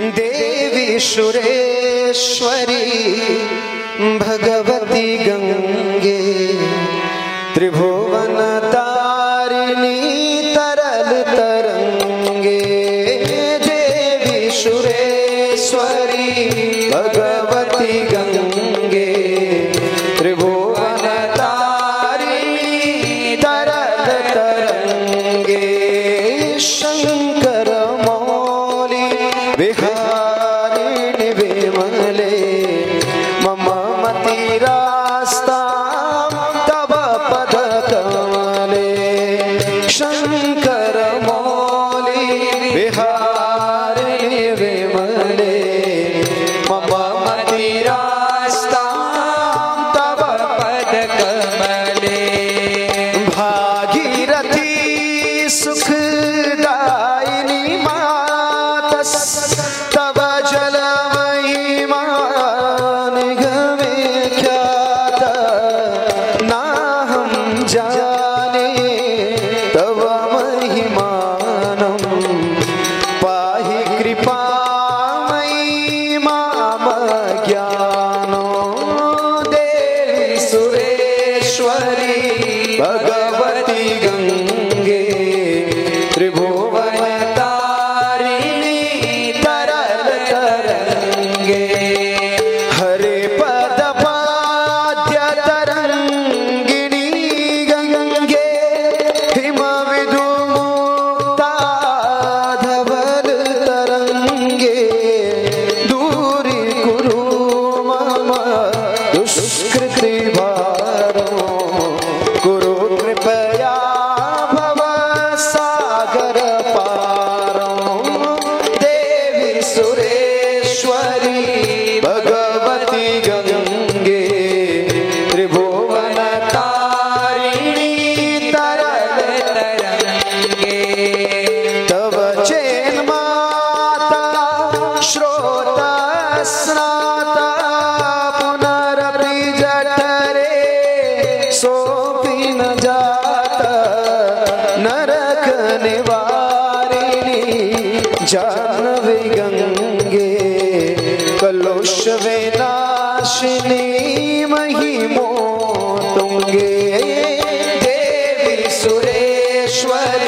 देवी 0.00 0.98
सुरेश्वरी 1.00 2.74
भगवती 4.18 5.16
गंगे 5.18 6.18
त्रिभुवन 7.54 7.95
Bhagwati 82.80 83.15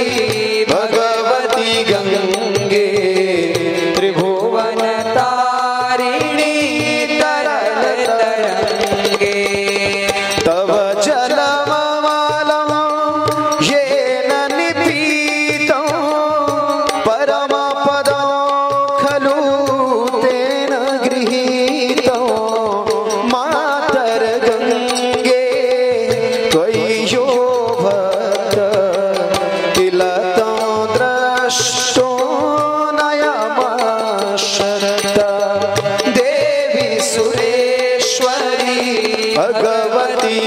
Hey. 0.00 0.39
Bhagwati 39.40 40.38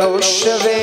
लौशवे 0.00 0.78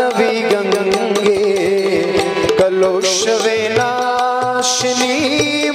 Janvi 0.00 0.40
Gange 0.50 1.40
कलोष 2.58 3.16
विनाशिनी 3.42 5.16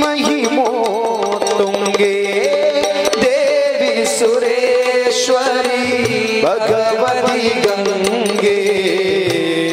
महिमो 0.00 0.66
तुंगे 1.58 2.18
देवी 3.22 4.04
सुरेश्वरी 4.16 5.86
भगवती 6.44 7.48
गंगे। 7.66 8.58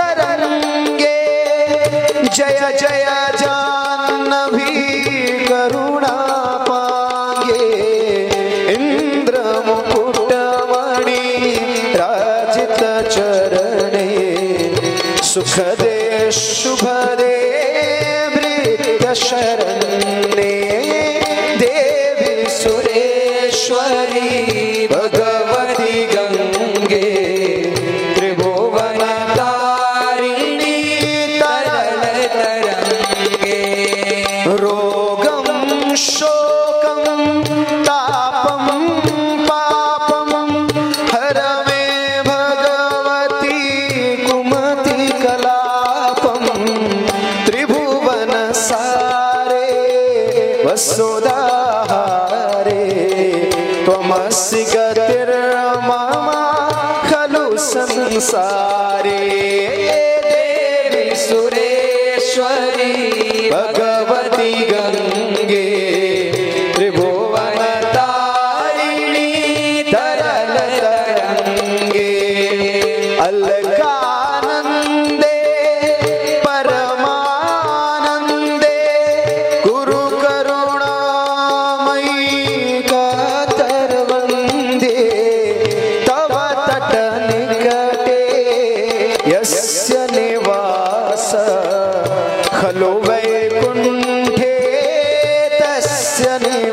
जय 2.36 2.60
जय 2.80 3.04
सुखदे 15.34 16.30
शुभदे 16.32 17.32
शरण 19.14 19.80
देवी 21.58 22.50
सुरेश्वरी 22.50 24.30
भगवती 24.86 25.94
गंगे 26.12 27.10
त्रिभुवन 28.16 29.00
तारिणी 29.38 30.78
तरल 31.40 32.02
तरंगे। 32.34 33.60
रोगं 34.62 34.83
त्वमसि 53.84 54.62
गतिर्मम 54.72 56.28
खलु 57.08 57.46
संसारे। 57.70 59.20
देवी 60.26 61.04
सुरेश्वरी 61.24 62.92
भगवती 63.50 64.52
गङ्गे 64.70 65.66
त्रिभुवन 66.74 67.60
तारिणी 67.96 69.30
तरल 69.92 70.56
तरङ्गे 70.82 72.12
अलकानन्दे 73.26 73.83
वैकुण्ठे 93.73 94.51
तस्य 95.61 96.37
निवास 96.43 96.72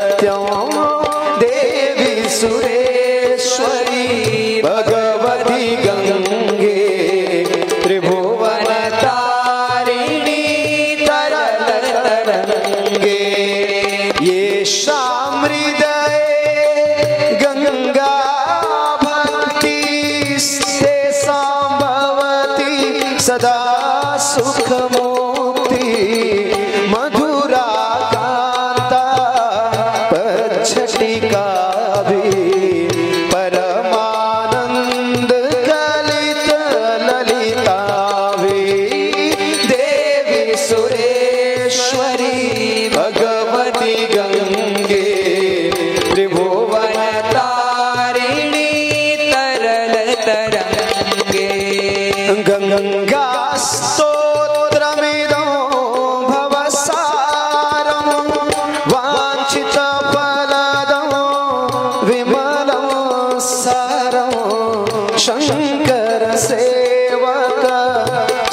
ಸುಖಮ 24.33 25.00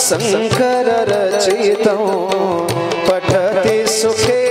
शङ्कररचितं 0.08 2.00
पठति 3.08 3.78
सुखे 3.96 4.44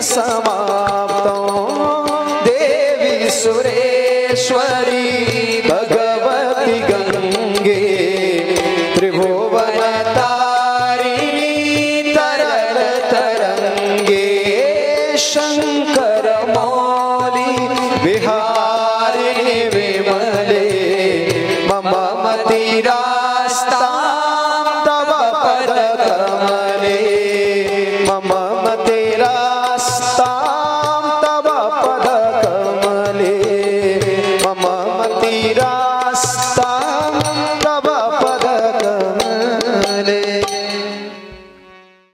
समाप्तं। 0.00 1.40
देवी 2.44 3.30
सुरेश्वरी 3.30 5.08
तेरा 22.50 23.09